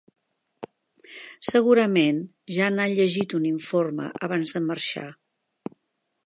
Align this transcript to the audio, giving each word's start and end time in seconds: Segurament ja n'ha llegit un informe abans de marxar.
Segurament 1.49 2.21
ja 2.55 2.71
n'ha 2.77 2.87
llegit 2.95 3.37
un 3.41 3.45
informe 3.51 4.09
abans 4.29 4.57
de 4.57 4.63
marxar. 4.71 5.07